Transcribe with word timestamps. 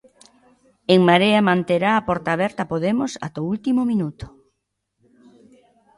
En 0.93 0.99
Marea 1.09 1.47
manterá 1.49 1.91
a 1.95 2.05
porta 2.09 2.29
aberta 2.33 2.61
a 2.63 2.69
Podemos 2.73 3.11
ata 3.25 3.39
o 3.43 3.49
último 3.55 3.81
minuto. 3.91 4.25